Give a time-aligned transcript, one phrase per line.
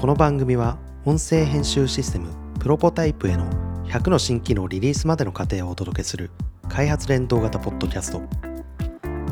[0.00, 2.28] この番組は音声編集システム
[2.60, 3.50] プロポタイプへの
[3.86, 6.30] 100の新機能リリースまでの過程をお届けする
[6.68, 8.22] 開発連動型ポッドキャスト。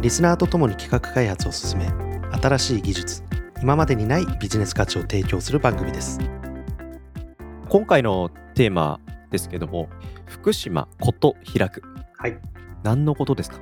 [0.00, 1.86] リスナーとともに企画開発を進め
[2.40, 3.22] 新しい技術
[3.62, 6.18] 今までにないビジネス価値を提供する番組です。
[7.68, 9.88] 今回のテーマですけども
[10.26, 11.82] 福島こと開く
[12.16, 12.38] はい。
[12.82, 13.58] 何のことですか？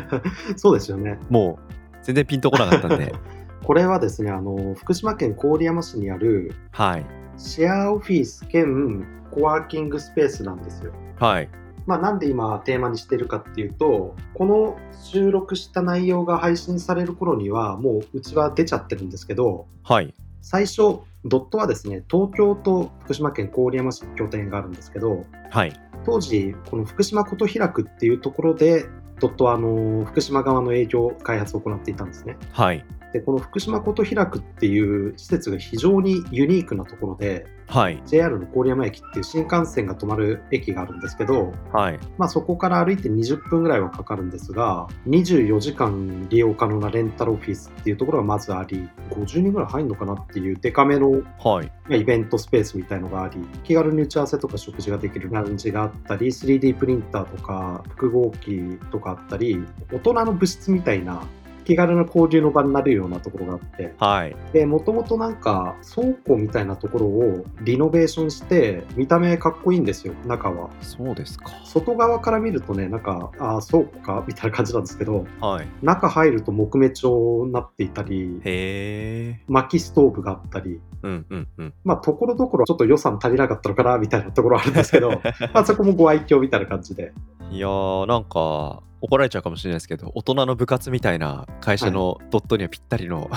[0.56, 1.18] そうですよね。
[1.30, 3.14] もう全然ピンとこなかったんで
[3.66, 7.06] これはですねあの福島県郡山市にあるはい。
[7.36, 10.92] シェアオフィス兼コワーキングスペースなんですよ。
[11.18, 11.48] はい。
[11.84, 20.14] まあ、なんで今テーマにしてるかっていうとこの収録した内容が配信される頃にはもううちは出ちゃってるんですけどはい。
[20.42, 25.72] 最初ドットはですね東京と福島県郡山市に拠点があるんですけどはい。
[26.04, 28.86] 当時この福島琴開くっていうところで
[29.18, 32.36] ドットはあの福島側の営業開発を行っていたんですね。
[32.52, 32.84] はい
[33.16, 38.00] でこの福島琴開くっていう施設が非常にユニークなところではい。
[38.06, 41.98] JR の郡山駅っていう新幹線が止まる駅があるんですけどはい。
[42.18, 51.66] まあ、そこから歩いて20分ぐらいはかかるんですが24時間利用可能なレンタルオフィスっていうところがまずあり50人ぐらい入るのかなっていうデカめのはい。
[51.88, 61.22] まあイベントスペースみたいのがあり気軽に打ち合わせとか食事ができるラウンジがあったり 3D プリンターとか複合機とかあったり大人の部室みたいな
[61.66, 64.36] 気軽な交流の場になるようなところがあってはい。
[64.52, 70.70] でもともとなんか倉庫みたいなところをリノベーションして見た目かっこいいんですよ中は。
[70.80, 71.50] そうですか。
[71.64, 75.66] 外側から見るとねなんかああ倉庫かみたいな感じなんですけどはい。
[75.82, 81.74] 中入ると木目調になっていたりへえ薪ストーブがあったりうんうんうん。
[81.84, 85.10] まあところどころちょっと予算足りなかったのかなみたいなところはあるんですけど
[85.52, 87.12] まあそこもご愛嬌みたいな感じで。
[87.50, 93.30] いやーなんか怒られちゃうかもしれないですけど大人の部活みたいな会社のドットにはぴったりの、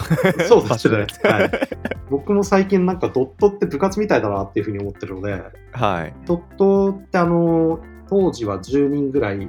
[0.48, 1.52] そうです場所ね、はい、
[2.10, 5.44] 僕も最近なんかドットって部活みたいだなっていうふうに思ってるので
[5.74, 6.14] はい。
[6.26, 9.48] ドットってあの当時は10人ぐらい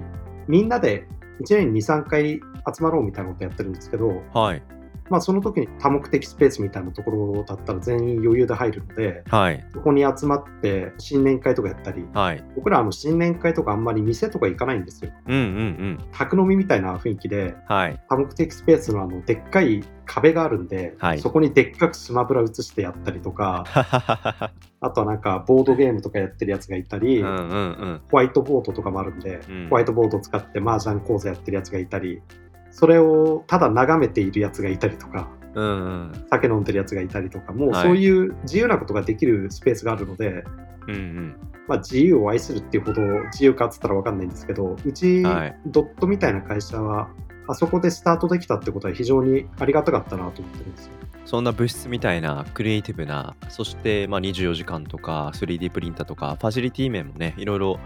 [0.49, 1.07] みんなで
[1.41, 2.41] 1年に23回
[2.77, 4.63] 集まろうみたいなことやってるんですけど、はい
[5.11, 9.67] まあ、その時に多目的スペースみたいなところだったら全員余裕で入るのではい。
[9.73, 12.45] そこに集まって新年会とかやったりはい。
[12.55, 15.11] 僕らあの新年会とかあんまり店とか行かないんですよ。
[15.27, 15.99] うんうんうん。
[16.13, 18.01] 宅飲みみたいな雰囲気ではい。
[18.09, 21.21] 多目的スペースのあのでっかい壁があるんで、はい。
[21.21, 23.65] そこにでっかくスマブラ映してやったりとか
[24.81, 28.01] あとはなんかボードゲームとかやってるやつがいたり、うんうんうん。
[28.11, 29.67] ホワイトボードとかもあるんで、うん。
[29.71, 32.23] ホワイトボードを使って麻雀講座やってるやつがいたり
[32.71, 36.27] それをただ眺めているやつがいたりとかうんうん。
[36.31, 37.83] 酒飲んでるやつがいたりとかもうはい。
[37.83, 40.45] そういう自由なことができるスペースがあるので、
[40.87, 41.37] うんうん。
[41.69, 45.57] まあ、自由を愛するっていうほど自由かっつったら分かんないんですけどうち、はい。
[45.67, 47.11] ドットみたいな会社は
[47.49, 50.93] あそこでスタートできたってことは非常にありがたかったなと思ってるんですよ。
[51.27, 57.79] そんな物質みたいなクリエイティブなそしてまあ24時間とか 3D プリンターとかファシリティ面もねいろいろ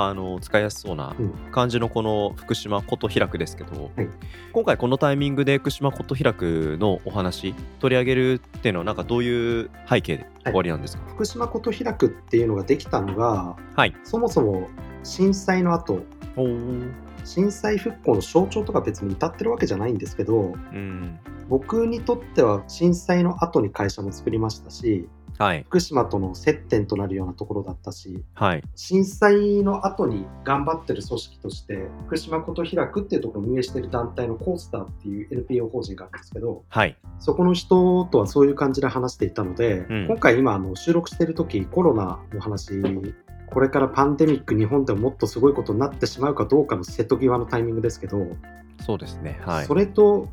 [0.00, 1.32] あの使いやすそうなうん。
[1.50, 4.08] 感じのこの福島琴開くですけど、はい。
[4.52, 11.02] 今回このタイミングで福島琴開くのお話取り上げるっていうのはなんかどういう背景で終わりなんですか？
[11.08, 13.94] 福島琴開くっていうのができたのがはい。
[14.04, 14.68] そもそも
[15.02, 16.00] 震災の後
[17.24, 21.18] 震災復興の象徴とか別に歌ってるわけじゃないんですけどうん。
[21.48, 25.08] 僕にとっては震災の後に会社も作りましたし
[25.38, 25.64] はい。
[25.68, 28.62] 福島との接点となるようなところだったしはい。
[28.74, 36.96] 震災の後に頑張ってる組織として福島こと開くっていうところを運営してる団体のコースターっていう NPO 法人があるんですけどはい。
[37.18, 40.06] そこの人とはそういう感じで話していたので、うん。
[40.06, 42.82] 今回今あの収録してる時コロナの話
[43.50, 48.26] これからパンデミック日本でももっとすごいことになってしまうかどうかの瀬戸際のタイミングですけど、
[48.84, 49.40] そうですね。
[49.42, 49.66] はい。
[49.66, 50.28] それと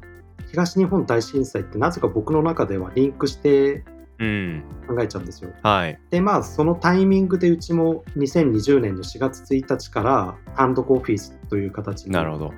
[0.52, 3.84] 東日本大震災ってなぜか僕の中ではリンクして
[4.20, 5.52] うん考えちゃうんですよ。
[5.62, 12.16] はいでまあそのタイミングでうちも2020年の4月1日から単独オフィスという形に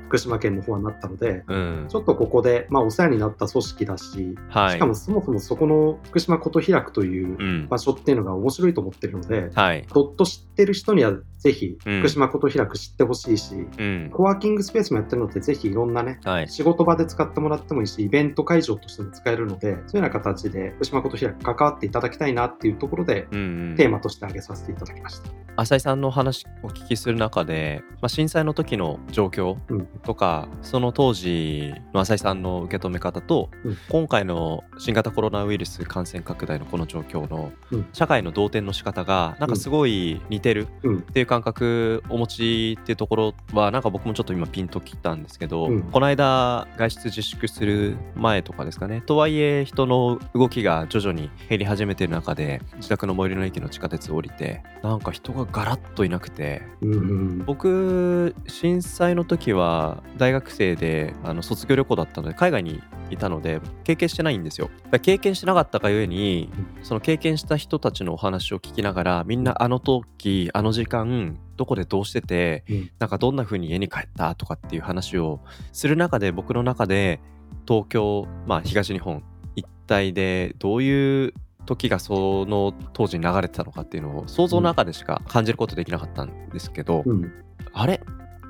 [0.07, 1.85] 福島県の方はなったのでうん。
[1.89, 4.71] ちょっとここで、まあ、お世話になった組織だし、はい。
[4.73, 7.67] しかもそもそもそこの福島こと開くといううん。
[7.67, 9.85] 場所っていうのが面白いと思ってるので、はい。
[9.94, 12.00] ドット知ってる人にはぜひうん。
[12.00, 14.09] 福島こと開く知ってほしいし、うん。
[14.11, 16.47] コワーキングスペースもやってるのでぜひいろんなねはい。
[16.47, 23.75] 仕事場で使ってもらってもいいしイベント会場としても使えるのでそういうような形で福島こと開く関わっていただきたいなっていうところでうんうん。
[23.75, 25.47] テーマとして挙げさせていただきました。
[25.57, 29.85] 浅井さんの話をお聞きする中で、まあ、震災の時の状況うん。
[30.03, 33.77] とか、その当時の浅井さんの受け止め方と、うん。
[33.89, 37.88] 今回の新型コロナウイルス感染拡大のこの状況のうん。
[37.94, 40.97] 社会の動転の仕方がなんかすごい似てるうん。
[41.00, 45.81] っていう感覚お持ちっていうところはなんか僕もちょっと今ピンときたんですけど、うん。
[45.83, 49.01] この間外出自粛する前とかですかね。
[49.06, 57.45] とはいえ人の動きが徐々に減り始めてる中で自宅の最寄りの駅の地下鉄を降りてなんか人がガラッといなくてうんうん。
[57.45, 58.35] 僕
[58.67, 64.69] 震災の時は大学生であの卒業旅行だったので海外にいたので経験してないんですよ。
[65.01, 66.49] 経験してなかったがゆえに
[66.83, 72.91] その経験した人たちのお話を聞きながらみんなあの時あの時間どこでどうしててうん。
[72.99, 75.39] なんかどんな風に家に帰ったとかっていう話を
[75.71, 77.21] する中で僕の中で
[77.65, 79.23] 東京まあ東日本
[79.55, 81.33] 一帯でどういう
[81.65, 87.31] 時がその当時に流れてたのかっていうのを想像の中でしか感じることできなかったんですけど、うん。
[87.73, 88.01] あれ？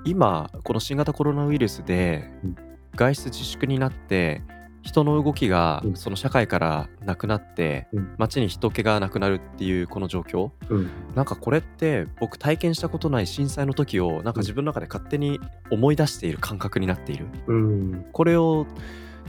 [0.07, 2.56] 今この新型コロナウイルスでうん。
[2.95, 4.42] 外出自粛になって
[4.81, 5.95] 人の動きがうん。
[5.95, 8.15] その社会からなくなってうん。
[8.18, 10.51] 街に人気がなくなるっていうこの状況。
[10.69, 10.89] うん。
[11.15, 15.39] なんかこれって僕体験したことない震災の時をなんか自分の中で勝手に
[15.69, 17.27] 思い出している感覚になっている。
[17.48, 18.06] うん。
[18.13, 18.65] これを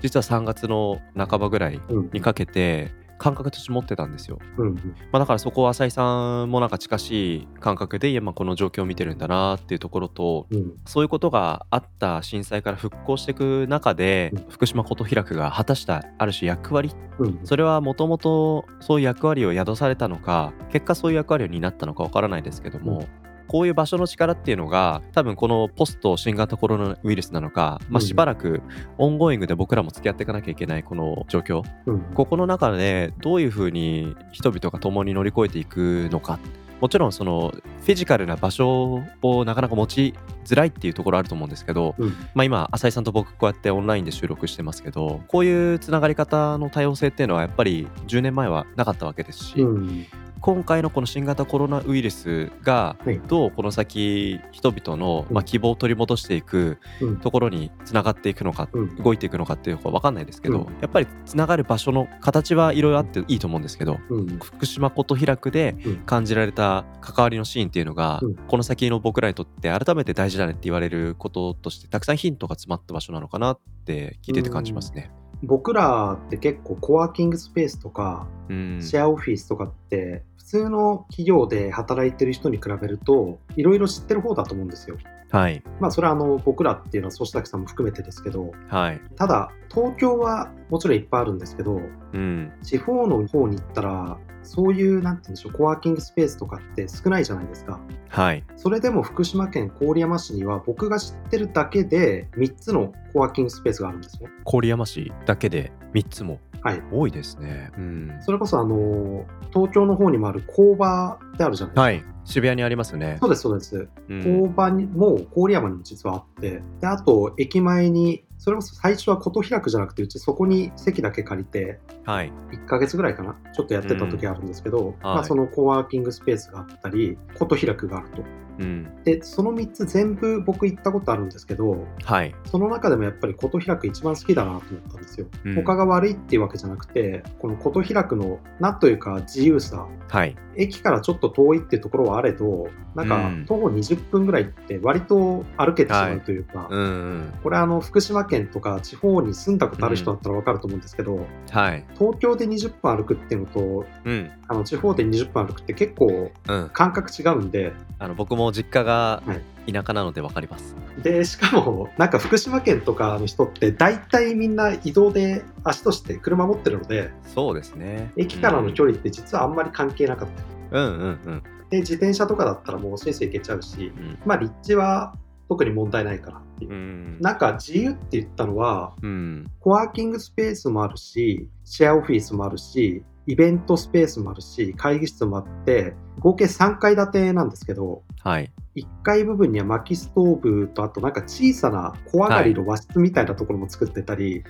[0.01, 2.11] 実は3月の半ばぐらいうん。
[2.13, 4.81] にかけて感覚として持ってたんですよ、うんま
[5.12, 10.73] あ、だからそこは浅井さんもなんか近しい感覚で今この状況を見てるんだなっていうところとうん。
[10.87, 14.47] そういうことがあった震災から復興していく中でうん。
[14.49, 17.41] 福島琴平が果たしたある種役割うん。
[17.44, 28.62] それはもともとそういう役割を宿されたのか結果そういう役割を担ったのかわからないですけども、うんこういう場所の力っていうのが多分このポスト新型コロナウイルスなのか、まあ、うんしばらく
[28.99, 31.62] ongoing で僕らも付き合っていかなきゃいけないこの状況。
[31.87, 32.00] うん。
[32.15, 36.39] ここの中でどういうふうに人々が共に乗り越えていくのか。
[36.81, 42.11] もちろんそのフィジカルな場所をなかなか持ちづらいっていうところあると思うんですけど、うん。
[42.35, 50.06] まあ、今浅井さんと僕こうやってオンラインで収録してますけどこういうつながり方の多様性っていうのはやっぱり10年前はなかったわけですし、うん
[50.40, 53.20] 今回のこの新型コロナウイルスがはい。
[53.26, 55.35] どうこの先人々の、うん。
[55.35, 57.17] まあ、希望を取り戻していくうん。
[57.19, 58.96] ところにつながっていくのか、うん。
[58.96, 60.81] 動いていくのかっていうのは分かんないですけど、うん。
[60.81, 64.38] やっぱりつながる場所の形はいろいろあっていいと思うんですけどうん。
[64.38, 65.96] 福島琴平区でうん。
[65.99, 68.34] 感じられた関わりのシーンっていうのが、うん。
[68.34, 75.11] この先の僕らにとって改めて大事だねって言われることとしてたくさんヒントが詰まった場所なのかなって聞いてて感じますね。
[75.43, 84.96] 僕らって結構コワーキングスペースとかうんシェアオフィスとかって普通の企業で働いてる人に比べるといろいろ知ってる方だと思うんですよ。
[85.31, 89.00] はいまあそれはあの僕らっていうのは粗崎さんも含めてですけどはい。
[89.17, 91.81] ただ東京はもちろんいっぱいあるんですけど
[92.12, 94.19] うん地方の方に行ったら
[94.49, 97.79] そういうなんて言うんでしょうコワーキングスペースとかって少ないじゃないですか。
[98.09, 98.45] はい。
[98.56, 104.31] それでも福島県郡山市には僕が知ってるだけで3つのコワーキングスペースがあるんですね。
[104.45, 106.83] 郡山市だけで3つもはい。
[106.91, 107.71] 多いですね。
[107.77, 108.19] うん。
[108.21, 112.12] それこそあの東京の方にもある工場ってあるじゃないですか。
[112.12, 112.19] はい。
[112.25, 113.17] 渋谷にありますね。
[113.21, 113.89] そうです、そうです。
[114.09, 122.32] うん工場にも郡山にも実はあって、であと駅前に、それこそ最初は琴開くじゃなくて、うちそこに席だけ借りて、はい。
[122.52, 128.23] 1ヶ月ぐらいかな、ちょっとやってた時があるんですけど、まあ、はいそのコワーキングスペースがあったり、琴開くがあると。
[128.58, 129.02] うん。
[129.05, 132.34] で、その3つ全部僕行ったことあるんですけど、はい。
[132.46, 135.26] その中でもやっぱり琴開く一番好きだなと思ったんですよ。
[135.44, 140.37] うん他が悪いっていうわけじゃなくて、この琴開くの、なんというか自由さ、はい。
[140.56, 147.32] 駅からちょっと遠いっていうところはあれど、なんかうん徒歩20分ぐらいって割と歩けてしまうというか、うんうん。
[147.43, 151.84] これあの福島県とか地方に住んだことある人だったらわかると思うんですけど、はい。
[151.94, 154.31] 東京で20分歩くっていうのと、うん。
[154.48, 156.70] あの地方で20分歩くって結構うん。
[156.72, 159.40] 感覚違うんで、あの僕も実家がは
[159.70, 160.74] 田舎なのでわかります。
[161.02, 168.12] で、しかもなんか福島県とかの人って大体みんな移動で足として車持ってるので、そうですね。
[168.17, 170.28] 駅からの距離って実はあんまり関係なかっ
[170.70, 170.78] た。
[170.78, 174.19] うんうんうんで、自転車とかだったらもうスイスイ行けちゃうし、うん。
[174.24, 175.14] まあ立地は
[175.48, 176.74] 特に問題ないからっていうう。
[176.74, 177.19] ん。
[177.20, 179.50] なんか自由って言ったのは、うん。
[179.60, 188.51] コワーキングスペースもあるし、シェアオフィスもあるし、イベントスペースもあるし、会議室もあって、合計3階建てなんですけど、はい。
[188.75, 194.44] 1階部分には薪ストーブと、あとなんか小さな小上がりの和室みたいなところも作ってたり、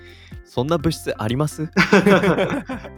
[0.44, 1.68] そんな物質あります？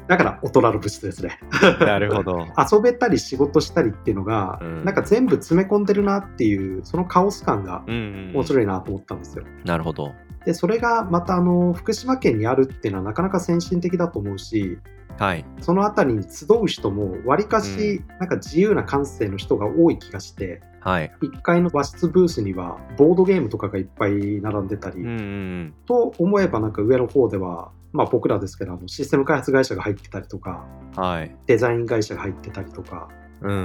[0.07, 1.39] だから大人の物質ですね。
[1.81, 2.47] なるほど。
[2.71, 8.33] 遊べたり仕事したりっていうのが、うんなんか全部詰め込んでるなっていう、そのカオス感がうんうん。
[8.35, 9.45] 面白いなと思ったんですよ。
[9.65, 10.13] なるほど。
[10.45, 14.79] で、それがまたあの、福島県にあるっていうのはなかなか先進的だと思うし、
[15.21, 15.45] はい。
[15.61, 21.13] そのあたりに集う人も、わりかし、なんか自由な感性の人が多い気がして、はい。
[21.21, 30.65] 1階の和室ブースには、ボードゲームとかがいっぱい並んでたり、うんうんと思えばなんか上の方では、まあ僕らですけど、あのシステム開発会社が入ってたりとか、
[30.97, 31.03] うん。
[31.03, 31.37] はい。
[31.45, 33.11] デザイン会社が入ってたりとか、
[33.43, 33.63] うんうんう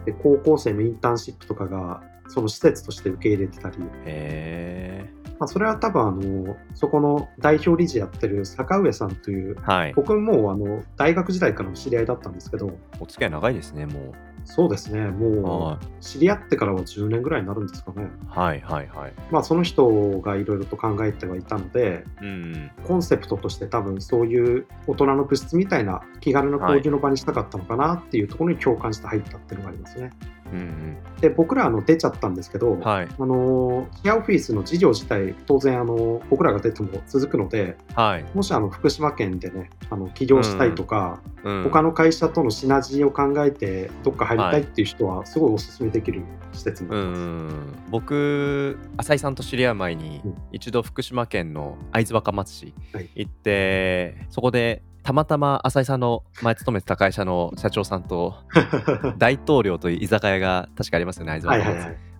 [0.00, 0.04] ん。
[0.06, 3.76] で高校生のインターンシップとかが、その施設として受け入れてたり、
[4.06, 5.12] へえ。
[5.38, 9.92] まあ、それは多分あのそこの代表理事やってる坂上さんというはい。
[9.94, 14.12] 僕もうあの大学時代からの知り合いだったんですけどお付き合い長いですね、も
[14.44, 15.12] そうですねう。
[15.12, 18.38] もはう知り合ってからは10年ぐらいになるんですかねい。
[18.38, 19.12] はいはいはい。
[19.30, 19.86] まあその人
[20.20, 22.70] がいろいろと考えてはいたのでうん。
[22.84, 30.10] コンセプトとして多分そういう大人の部室みたいな気軽な交流の場にしたかったのかなっていうところに共感して入ったっていうのがありますね。
[30.52, 32.80] うんで僕らあの出ちゃったんですけど、うん。
[32.80, 33.08] はい。
[33.18, 38.24] あのシェアオフィスの事業自体当然あの僕らが出ても続くのではい。
[38.34, 41.62] もしあの福島県でねあの起業したいとか、うん。
[41.64, 47.20] 他の会社とのシナジーを考えてどっか入りたいっていう人はすごいおすすめできる施設になうってます。
[47.20, 58.34] ん僕浅井さんと知り合う前に、うん一度福島県の会津若松市はい行って、そこでたまたま浅井さんの前勤めてた会社の社長さんと
[59.16, 61.40] 大統領という居酒屋が確かありますよね。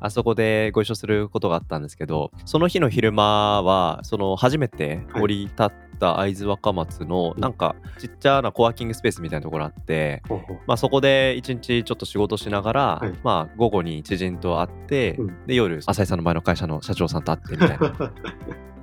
[0.01, 7.41] あそこでご一緒することがあったんですけどその日の昼間はその初めて降り立った会津若松のうん。
[7.41, 10.23] なんかちっちゃなコワーキングスペースみたいなところあって、
[10.67, 13.13] まあ、そこで一日ちょっと仕事しながら、はい。
[13.23, 15.47] まあ、午後に知人と会って、うん。
[15.47, 18.13] で夜浅井さんの前の会社の社長さんと会ってみたいな。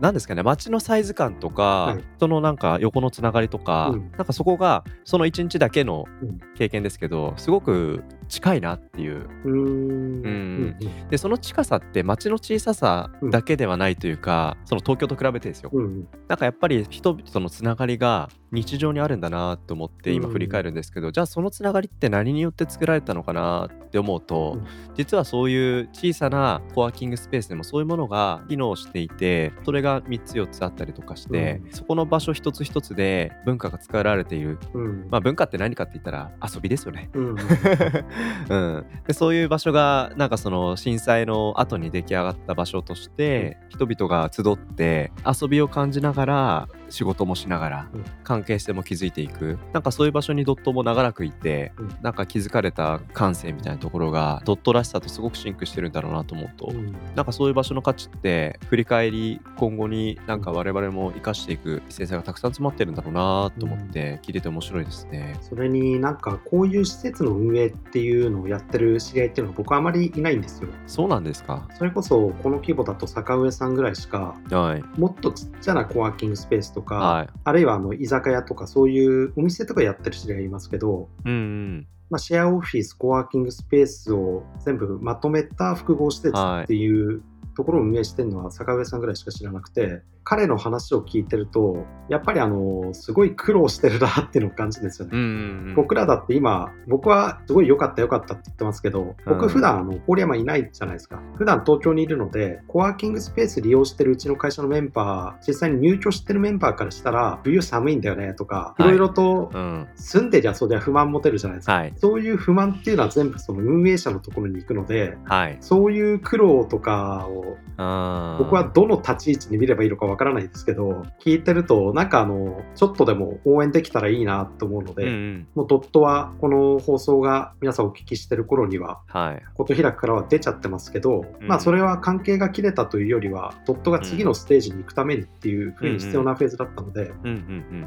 [0.01, 2.03] なんですかね街のサイズ感とか、はい。
[2.17, 4.11] 人のなんか横のつながりとか、うん。
[4.17, 6.39] なんかそこがその一日だけのうん。
[6.57, 9.27] 経験ですけどすごく近いなっていう。
[9.45, 9.53] うーん。
[9.53, 10.75] うん。
[11.09, 16.07] でその近さって街の小ささだけではないというか、その東京と比べてですよ、うんうん。
[16.27, 24.65] なんかやっぱり人々とのつながりが日常にあるんだなと思って今振り返るんですけど、じゃあそのつながりって何によって作られたのかなって思うと、うん。
[24.95, 31.71] 実はそういう小さなコワーキングスペースでもそういうものが機能していてそれが3つ4つあったりとかして、うん。
[31.71, 34.57] そこの場所一つ一つで文化が使われている。
[34.73, 35.07] うん。
[35.09, 37.09] まあ文化って何かって言ったら遊びですよね。
[37.13, 37.25] うん。
[37.27, 65.37] うん、 でそういう場所がなんかその震災の後に出来上がった場所として、人々が集って遊びを感じながら仕事もしながら、うん関係性も築いていくなんかそういう場所にドットも長らくいて、うんなんか気づかれた感性みたいなところがドットらしさとすごくシンクしてるんだろうなと思うと、うんなんかそういう場所の価値って振り返り今後になんか我々も生かしていく先生がたくさん詰まってるんだろうなと思って聞いてて面白いですね。
[65.41, 70.69] それになんかこういう施設の運営っていうのをやってる知り合いっていうのは僕はあまりいないんですよ。
[70.87, 71.67] そうなんですか？
[71.77, 74.99] それこそこの規模だと坂上さんぐらいしかはい。
[74.99, 77.29] もっとちっちゃなコワーキングスペースとか、はい。
[77.43, 81.87] あるいはあの居酒屋とかそういうお店とかやってる知り合いいますけど、うんうん。
[82.09, 87.23] まあ、シェアオフィスコワーキングスペースを全部まとめた複合施設っていう
[87.55, 95.17] ところを運営してるのは坂上さんぐらいしか知らなくて彼の話を聞いてるとやっぱりあのすごい苦労してるなっていうのを感じるんですよね。
[95.17, 95.27] うんうん
[95.69, 95.75] うん。
[95.75, 109.87] 僕らだって今僕はすごい良かった良かったって言ってますけどうん僕普段あの郡山いないじゃないですか普段東京にいるのでコワーキングスペース利用してるうちの会社のメンバー実際に入居してるメンバーからしたら冬寒いんだよねとかいはいろいろとうん。
[109.95, 111.93] 住んでりゃそりゃ不満持てるじゃないですか、はい。
[111.97, 115.57] そういう不満っていうのは全部その運営者のところに行くのではい。
[115.61, 125.47] そういう苦労とかを僕はどの立ち位置に見ればいいのかわからないですけど聞いてるとなんかあのちょっとでも応援できたらいいなと思うので、うんうん。
[125.55, 129.43] もうドットはこの放送が皆さんお聞きしてる頃にははい。
[129.53, 137.11] こと開くからは出ちゃってますけど、うんまあそれは関係が切れたというよりはドットが次のステージに行くためにっていうふうに必要なフェーズだったので、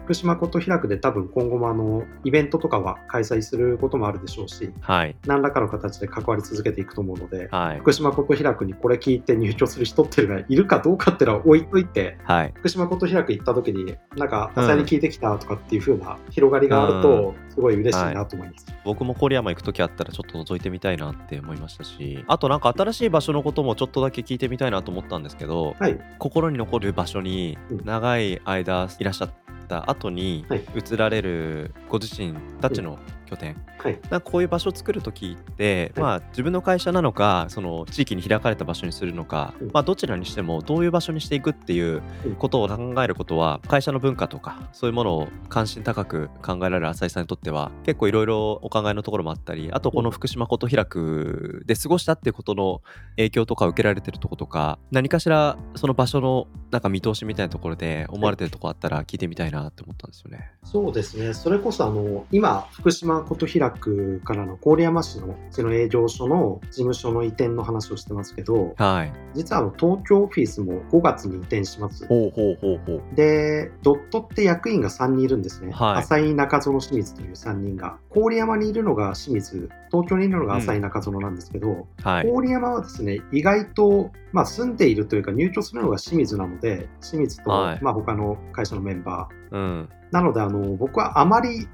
[0.04, 4.75] 福島こと開くで多分今後もあのイベントとかは開催することもあるでしょうしうん。
[4.80, 5.16] はい。
[5.26, 7.78] 何らかの形で関わり続けていくと思うので、はい。
[7.78, 12.53] 福島こと開くにこれ聞いて入居する人っていうのがいるかどうかっていうのは置いといてはい。
[12.57, 18.67] 福島こと開く行った時になんか朝に聞いてきたとかっていう風な広がりがあるとすごい嬉しいなと思います。
[18.85, 27.85] 僕も郡山行く時あったらちょっと覗いてみたいなって思いましたしあとなんか新しい場所のこともちょっとだけ聞いてみたいなと思ったんですけどはい、心に残る場所にうん。
[27.85, 29.31] 長い間いらっしゃっ
[29.69, 30.65] た後にはい。
[30.75, 36.02] 移られるご自身たちの拠点、はい、なこういう場所を作る時って、はい。
[36.02, 39.70] まあ自分の会社なのかその地域に開かれた場所にするのか、うん。
[39.73, 42.35] まあどちらにしてもどういう場所にしていくっていううん。
[42.37, 52.82] ことを考えることは会社の文化とかそういうものを関心高く考えられる浅井さんにとっては結構いろいろお考えのところもあったりあとこの福島こと開くで過ごしたっていうことの
[53.16, 60.50] 影響とか受けられてるとことか何かしらその場所のなんか見通しみたいなところで思われてるとこあったら聞いてみたいなって思ったんですよね。
[60.64, 69.13] そうですね、それこそあの今、福島こと開学からの郡山市のうちの営業所の事務所の移転の話をしてますけど、はい。
[69.35, 72.07] 実はあの東京オフィスも5月に移転します。
[72.07, 73.15] ほうほうほうほう。
[73.15, 75.73] で、ドットって役員が3人いるんですね。
[75.73, 77.99] はい浅井中園清水という3人が。
[78.11, 82.27] 郡山にいるのが清水、東京にいるのが浅井中園なんですけど、はい。
[82.31, 89.57] 郡山はですね、意外と、まあ、住んでいるというか入居するのが清水なので、清水と、はいまあ、他の会社のメンバー。
[89.57, 89.89] うん。
[90.11, 91.69] なので、あの、僕はあまり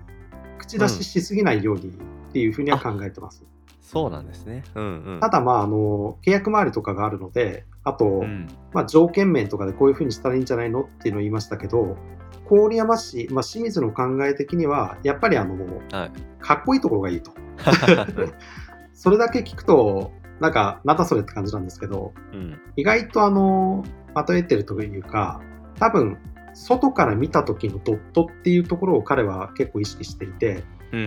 [0.58, 3.44] 口出ししすぎないようにっていうふうには考えてます。
[3.80, 4.64] そうなんですね。
[4.74, 5.20] うんうん。
[5.20, 8.48] ただ、まあ、あの、契約周りとかがあるので、あと、うん。
[8.72, 11.96] まあ、条件面とかでこういうふうにしたらいいんじゃないのっていうのを言いましたけど、
[12.48, 15.54] 郡山市、まあ、清水の考え的には、やっぱりあの、
[15.92, 16.12] はい。
[16.40, 17.32] かっこいいところがいいと。
[18.92, 22.58] それだけ聞くと、なんか、なんだそれって感じなんですけど、うん。
[22.76, 23.84] 意外とあの、
[24.14, 25.40] まとえてるというか、
[25.78, 26.18] 多分、
[26.54, 31.06] 外から見た時のドットっていうところを彼は結構意識していて、うんうん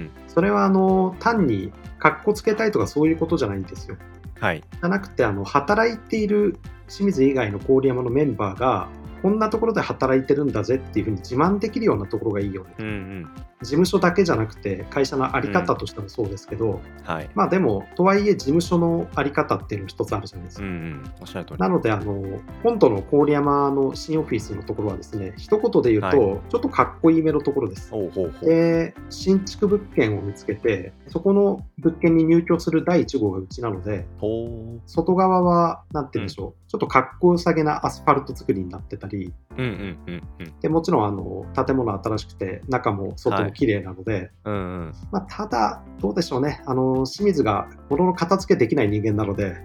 [0.00, 0.10] ん。
[0.28, 3.96] それはあの、単に格好つけたいとかそういうことじゃないんですよ。
[4.40, 4.60] はい。
[4.60, 6.58] じゃなくて、あの、働いている
[6.88, 8.88] 清水以外の郡山のメンバーが、
[9.24, 12.74] こんなところで働いてるんだぜっていうふうに自慢できるようなところがいいよね。
[12.78, 13.30] うんうん。
[13.62, 17.30] 事務所だけじゃなくて、会社のあり方としてもそうですけど、はい。
[17.34, 20.64] まあでも、とはいえ事務所のあり方っていうの一つあるじゃないですか。
[20.64, 21.56] うんうん。
[21.56, 22.22] なので、あの、
[22.62, 26.12] 本土の郡山の新オフィスのところはですね、一言で言うと、は
[26.50, 27.90] ちょっとかっこいいめのところです。
[28.10, 28.28] ほ。
[28.46, 39.32] で、新築物件を見つけて、そこの物件に入居する第1号がうちなので、ほ外側は、なんて言うんでしょう、ちょっとかっこよさげなアスファルト作りになってたり、う。
[39.56, 40.60] うんうんうんうん。
[40.60, 44.56] でもちろんあの建物新しくて、中も外も綺麗なので、うんう
[44.86, 44.92] ん。
[45.12, 49.56] まあ、ただ、どうでしょうね、あの清水が物の片付けできない人間なので、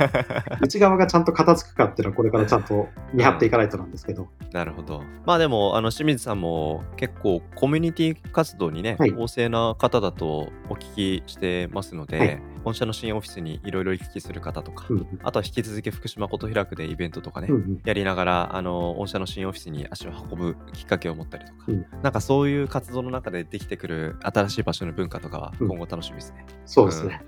[0.60, 5.02] 内側がちゃんと片付くかっていうのは、これからちゃんと見張っていかないとなんですけど、なるほど。
[5.24, 26.46] まあでも、あの清水さんも結構コミュニティ活動にね、はい旺盛な方だとお聞きしてますので、はい本社の新オフィスにいろいろ行き来する方とか、うんうんあとは引き続き福島こと開くでイベントとかね、うんうんやりながら、あの、御社の新オフィスに足を運ぶきっかけを持ったりとか、うんなんかそういう活動の中でできてくる新しい場所の文化とかはうん今後楽しみですね。
[26.66, 27.22] そうですね。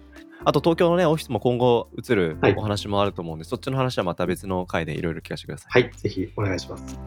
[0.46, 5.82] あと東京のね、オフィスも今後移るはいお話もあると思うんで、そっちの話はまた別の回でいろいろ聞かせてください。
[5.82, 6.98] はい、ぜひお願いします。